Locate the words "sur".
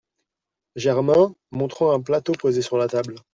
2.63-2.79